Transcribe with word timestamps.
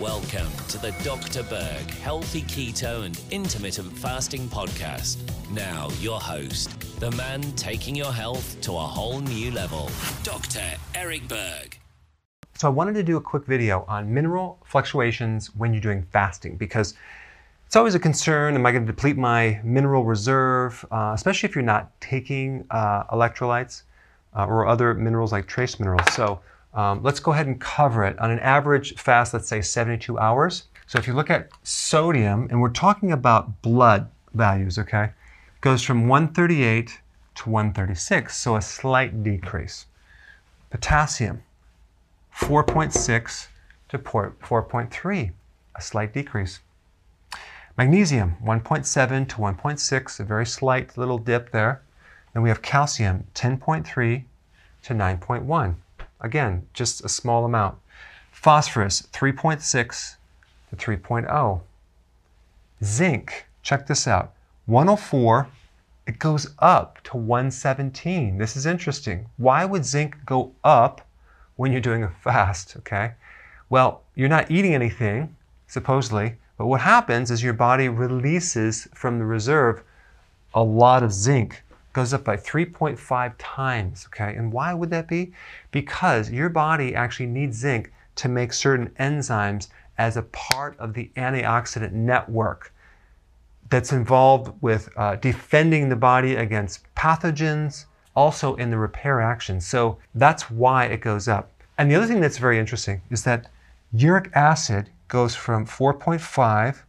Welcome 0.00 0.48
to 0.68 0.78
the 0.78 0.92
Dr. 1.04 1.42
Berg 1.42 1.90
Healthy 1.90 2.40
Keto 2.44 3.04
and 3.04 3.20
Intermittent 3.30 3.92
Fasting 3.98 4.48
Podcast. 4.48 5.18
Now, 5.50 5.90
your 6.00 6.18
host, 6.18 6.70
the 7.00 7.10
man 7.10 7.42
taking 7.52 7.94
your 7.94 8.10
health 8.10 8.58
to 8.62 8.72
a 8.72 8.80
whole 8.80 9.20
new 9.20 9.50
level, 9.50 9.90
Dr. 10.22 10.62
Eric 10.94 11.28
Berg. 11.28 11.78
So, 12.56 12.66
I 12.66 12.70
wanted 12.70 12.94
to 12.94 13.02
do 13.02 13.18
a 13.18 13.20
quick 13.20 13.44
video 13.44 13.84
on 13.88 14.10
mineral 14.14 14.58
fluctuations 14.64 15.54
when 15.54 15.74
you're 15.74 15.82
doing 15.82 16.06
fasting 16.10 16.56
because 16.56 16.94
it's 17.66 17.76
always 17.76 17.94
a 17.94 18.00
concern. 18.00 18.54
Am 18.54 18.64
I 18.64 18.72
going 18.72 18.86
to 18.86 18.90
deplete 18.90 19.18
my 19.18 19.60
mineral 19.62 20.04
reserve, 20.04 20.82
uh, 20.90 21.12
especially 21.14 21.46
if 21.46 21.54
you're 21.54 21.62
not 21.62 21.90
taking 22.00 22.64
uh, 22.70 23.04
electrolytes 23.14 23.82
uh, 24.34 24.46
or 24.46 24.66
other 24.66 24.94
minerals 24.94 25.30
like 25.30 25.46
trace 25.46 25.78
minerals? 25.78 26.10
So, 26.14 26.40
um, 26.74 27.02
let's 27.02 27.20
go 27.20 27.32
ahead 27.32 27.46
and 27.46 27.60
cover 27.60 28.04
it. 28.04 28.18
On 28.18 28.30
an 28.30 28.38
average 28.40 28.94
fast, 28.94 29.34
let's 29.34 29.48
say 29.48 29.60
72 29.60 30.18
hours. 30.18 30.64
So 30.86 30.98
if 30.98 31.06
you 31.06 31.14
look 31.14 31.30
at 31.30 31.50
sodium, 31.62 32.48
and 32.50 32.60
we're 32.60 32.70
talking 32.70 33.12
about 33.12 33.62
blood 33.62 34.08
values, 34.34 34.78
okay, 34.78 35.10
goes 35.60 35.82
from 35.82 36.08
138 36.08 37.00
to 37.36 37.50
136, 37.50 38.36
so 38.36 38.56
a 38.56 38.62
slight 38.62 39.22
decrease. 39.22 39.86
Potassium, 40.70 41.42
4.6 42.36 43.48
to 43.88 43.98
4.3, 43.98 45.32
a 45.76 45.82
slight 45.82 46.12
decrease. 46.12 46.60
Magnesium, 47.76 48.36
1.7 48.44 49.28
to 49.28 49.36
1.6, 49.36 50.20
a 50.20 50.24
very 50.24 50.46
slight 50.46 50.98
little 50.98 51.18
dip 51.18 51.50
there. 51.50 51.82
Then 52.32 52.42
we 52.42 52.48
have 52.48 52.62
calcium, 52.62 53.26
10.3 53.34 54.24
to 54.82 54.94
9.1. 54.94 55.74
Again, 56.20 56.66
just 56.72 57.04
a 57.04 57.08
small 57.08 57.44
amount. 57.44 57.78
Phosphorus, 58.30 59.02
3.6 59.12 60.16
to 60.70 60.76
3.0. 60.76 61.60
Zinc, 62.82 63.46
check 63.62 63.86
this 63.86 64.06
out, 64.06 64.32
104, 64.66 65.48
it 66.06 66.18
goes 66.18 66.48
up 66.58 67.02
to 67.04 67.16
117. 67.16 68.38
This 68.38 68.56
is 68.56 68.66
interesting. 68.66 69.26
Why 69.36 69.64
would 69.64 69.84
zinc 69.84 70.16
go 70.24 70.52
up 70.64 71.06
when 71.56 71.72
you're 71.72 71.80
doing 71.80 72.02
a 72.02 72.08
fast, 72.08 72.76
okay? 72.78 73.12
Well, 73.68 74.02
you're 74.14 74.28
not 74.28 74.50
eating 74.50 74.74
anything, 74.74 75.36
supposedly, 75.66 76.36
but 76.56 76.66
what 76.66 76.80
happens 76.80 77.30
is 77.30 77.42
your 77.42 77.52
body 77.52 77.88
releases 77.88 78.88
from 78.94 79.18
the 79.18 79.24
reserve 79.24 79.82
a 80.52 80.62
lot 80.62 81.02
of 81.02 81.12
zinc 81.12 81.62
goes 81.92 82.14
up 82.14 82.24
by 82.24 82.36
3.5 82.36 83.34
times, 83.38 84.06
okay? 84.06 84.34
And 84.36 84.52
why 84.52 84.74
would 84.74 84.90
that 84.90 85.08
be? 85.08 85.32
Because 85.70 86.30
your 86.30 86.48
body 86.48 86.94
actually 86.94 87.26
needs 87.26 87.58
zinc 87.58 87.92
to 88.16 88.28
make 88.28 88.52
certain 88.52 88.90
enzymes 89.00 89.68
as 89.98 90.16
a 90.16 90.22
part 90.22 90.78
of 90.78 90.94
the 90.94 91.10
antioxidant 91.16 91.92
network 91.92 92.72
that's 93.70 93.92
involved 93.92 94.52
with 94.60 94.88
uh, 94.96 95.16
defending 95.16 95.88
the 95.88 95.96
body 95.96 96.34
against 96.34 96.82
pathogens, 96.94 97.86
also 98.16 98.56
in 98.56 98.70
the 98.70 98.78
repair 98.78 99.20
action. 99.20 99.60
So 99.60 99.98
that's 100.14 100.50
why 100.50 100.86
it 100.86 101.00
goes 101.00 101.28
up. 101.28 101.50
And 101.78 101.90
the 101.90 101.94
other 101.94 102.06
thing 102.06 102.20
that's 102.20 102.38
very 102.38 102.58
interesting 102.58 103.00
is 103.10 103.24
that 103.24 103.48
uric 103.92 104.30
acid 104.34 104.90
goes 105.08 105.34
from 105.34 105.66
4.5 105.66 106.82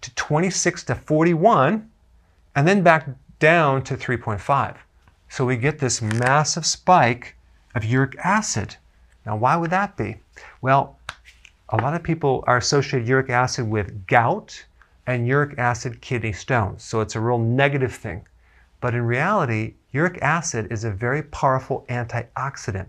to 0.00 0.14
26 0.14 0.84
to 0.84 0.94
41, 0.94 1.90
and 2.56 2.68
then 2.68 2.82
back 2.82 3.08
down 3.44 3.82
to 3.82 3.94
3.5. 3.94 4.76
So 5.28 5.44
we 5.44 5.58
get 5.58 5.78
this 5.78 6.00
massive 6.00 6.64
spike 6.64 7.36
of 7.74 7.84
uric 7.84 8.16
acid. 8.24 8.76
Now, 9.26 9.36
why 9.36 9.54
would 9.54 9.68
that 9.68 9.98
be? 9.98 10.16
Well, 10.62 10.98
a 11.68 11.76
lot 11.76 11.92
of 11.92 12.02
people 12.02 12.42
are 12.46 12.56
associated 12.56 13.06
uric 13.06 13.28
acid 13.28 13.68
with 13.68 14.06
gout 14.06 14.64
and 15.06 15.28
uric 15.28 15.58
acid 15.58 16.00
kidney 16.00 16.32
stones. 16.32 16.84
So 16.84 17.02
it's 17.02 17.16
a 17.16 17.20
real 17.20 17.36
negative 17.36 17.94
thing. 17.94 18.26
But 18.80 18.94
in 18.94 19.02
reality, 19.02 19.74
uric 19.92 20.22
acid 20.22 20.72
is 20.72 20.84
a 20.84 20.90
very 20.90 21.22
powerful 21.24 21.84
antioxidant. 21.90 22.86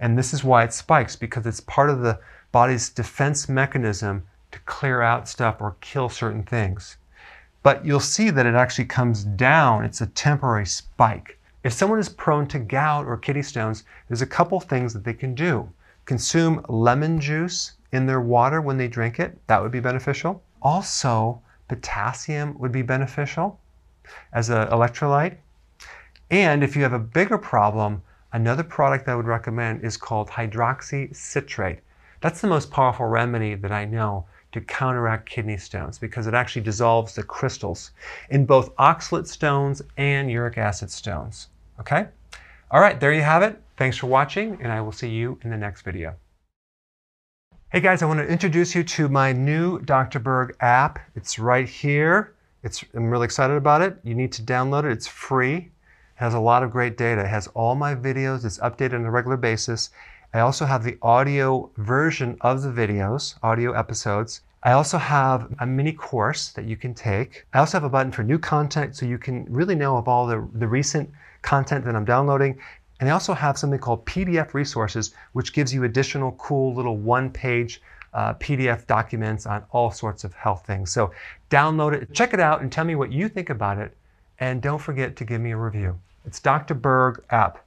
And 0.00 0.16
this 0.16 0.32
is 0.32 0.42
why 0.42 0.64
it 0.64 0.72
spikes 0.72 1.14
because 1.14 1.44
it's 1.44 1.60
part 1.60 1.90
of 1.90 2.00
the 2.00 2.18
body's 2.52 2.88
defense 2.88 3.50
mechanism 3.50 4.22
to 4.52 4.58
clear 4.60 5.02
out 5.02 5.28
stuff 5.28 5.60
or 5.60 5.76
kill 5.82 6.08
certain 6.08 6.42
things. 6.42 6.96
But 7.62 7.84
you'll 7.84 8.00
see 8.00 8.30
that 8.30 8.46
it 8.46 8.54
actually 8.54 8.86
comes 8.86 9.24
down. 9.24 9.84
It's 9.84 10.00
a 10.00 10.06
temporary 10.06 10.66
spike. 10.66 11.38
If 11.64 11.72
someone 11.72 12.00
is 12.00 12.08
prone 12.08 12.48
to 12.48 12.58
gout 12.58 13.06
or 13.06 13.16
kidney 13.16 13.42
stones, 13.42 13.84
there's 14.08 14.22
a 14.22 14.26
couple 14.26 14.58
things 14.58 14.92
that 14.92 15.04
they 15.04 15.14
can 15.14 15.34
do. 15.34 15.68
Consume 16.04 16.64
lemon 16.68 17.20
juice 17.20 17.72
in 17.92 18.06
their 18.06 18.20
water 18.20 18.60
when 18.60 18.76
they 18.76 18.88
drink 18.88 19.20
it. 19.20 19.38
That 19.46 19.62
would 19.62 19.70
be 19.70 19.78
beneficial. 19.78 20.42
Also, 20.60 21.40
potassium 21.68 22.58
would 22.58 22.72
be 22.72 22.82
beneficial 22.82 23.60
as 24.32 24.50
an 24.50 24.66
electrolyte. 24.68 25.36
And 26.30 26.64
if 26.64 26.74
you 26.74 26.82
have 26.82 26.92
a 26.92 26.98
bigger 26.98 27.38
problem, 27.38 28.02
another 28.32 28.64
product 28.64 29.08
I 29.08 29.14
would 29.14 29.26
recommend 29.26 29.84
is 29.84 29.96
called 29.96 30.28
hydroxycitrate. 30.28 31.78
That's 32.20 32.40
the 32.40 32.48
most 32.48 32.70
powerful 32.70 33.06
remedy 33.06 33.54
that 33.54 33.70
I 33.70 33.84
know 33.84 34.26
to 34.52 34.60
counteract 34.60 35.28
kidney 35.28 35.56
stones 35.56 35.98
because 35.98 36.26
it 36.26 36.34
actually 36.34 36.62
dissolves 36.62 37.14
the 37.14 37.22
crystals 37.22 37.92
in 38.30 38.44
both 38.44 38.74
oxalate 38.76 39.26
stones 39.26 39.82
and 39.96 40.30
uric 40.30 40.58
acid 40.58 40.90
stones. 40.90 41.48
Okay? 41.80 42.06
All 42.70 42.80
right, 42.80 42.98
there 43.00 43.12
you 43.12 43.22
have 43.22 43.42
it. 43.42 43.60
Thanks 43.76 43.96
for 43.96 44.06
watching, 44.06 44.58
and 44.62 44.70
I 44.70 44.80
will 44.80 44.92
see 44.92 45.08
you 45.08 45.38
in 45.42 45.50
the 45.50 45.56
next 45.56 45.82
video. 45.82 46.14
Hey 47.70 47.80
guys, 47.80 48.02
I 48.02 48.06
want 48.06 48.20
to 48.20 48.26
introduce 48.26 48.74
you 48.74 48.84
to 48.84 49.08
my 49.08 49.32
new 49.32 49.80
Dr. 49.80 50.18
Berg 50.18 50.54
app. 50.60 50.98
It's 51.14 51.38
right 51.38 51.66
here. 51.66 52.34
It's, 52.62 52.84
I'm 52.94 53.10
really 53.10 53.24
excited 53.24 53.56
about 53.56 53.80
it. 53.80 53.98
You 54.04 54.14
need 54.14 54.30
to 54.32 54.42
download 54.42 54.84
it. 54.84 54.92
It's 54.92 55.06
free. 55.06 55.56
It 55.56 55.70
has 56.16 56.34
a 56.34 56.38
lot 56.38 56.62
of 56.62 56.70
great 56.70 56.98
data. 56.98 57.22
It 57.22 57.28
has 57.28 57.46
all 57.48 57.74
my 57.74 57.94
videos. 57.94 58.44
It's 58.44 58.58
updated 58.58 58.94
on 58.94 59.06
a 59.06 59.10
regular 59.10 59.38
basis. 59.38 59.88
I 60.34 60.40
also 60.40 60.64
have 60.64 60.82
the 60.82 60.96
audio 61.02 61.70
version 61.76 62.38
of 62.40 62.62
the 62.62 62.70
videos, 62.70 63.34
audio 63.42 63.72
episodes. 63.72 64.40
I 64.62 64.72
also 64.72 64.96
have 64.96 65.54
a 65.58 65.66
mini 65.66 65.92
course 65.92 66.48
that 66.50 66.64
you 66.64 66.74
can 66.74 66.94
take. 66.94 67.44
I 67.52 67.58
also 67.58 67.76
have 67.76 67.84
a 67.84 67.90
button 67.90 68.12
for 68.12 68.22
new 68.22 68.38
content 68.38 68.96
so 68.96 69.04
you 69.04 69.18
can 69.18 69.44
really 69.50 69.74
know 69.74 69.98
of 69.98 70.08
all 70.08 70.26
the, 70.26 70.48
the 70.54 70.66
recent 70.66 71.10
content 71.42 71.84
that 71.84 71.94
I'm 71.94 72.06
downloading. 72.06 72.58
And 72.98 73.10
I 73.10 73.12
also 73.12 73.34
have 73.34 73.58
something 73.58 73.78
called 73.78 74.06
PDF 74.06 74.54
resources, 74.54 75.14
which 75.32 75.52
gives 75.52 75.74
you 75.74 75.84
additional 75.84 76.32
cool 76.32 76.72
little 76.74 76.96
one 76.96 77.30
page 77.30 77.82
uh, 78.14 78.32
PDF 78.34 78.86
documents 78.86 79.44
on 79.44 79.64
all 79.70 79.90
sorts 79.90 80.24
of 80.24 80.32
health 80.32 80.64
things. 80.66 80.90
So 80.90 81.12
download 81.50 81.92
it, 81.92 82.14
check 82.14 82.32
it 82.32 82.40
out, 82.40 82.62
and 82.62 82.72
tell 82.72 82.86
me 82.86 82.94
what 82.94 83.12
you 83.12 83.28
think 83.28 83.50
about 83.50 83.76
it. 83.76 83.94
And 84.38 84.62
don't 84.62 84.78
forget 84.78 85.14
to 85.16 85.24
give 85.26 85.42
me 85.42 85.50
a 85.50 85.56
review. 85.58 85.98
It's 86.24 86.40
Dr. 86.40 86.72
Berg 86.72 87.22
app. 87.28 87.66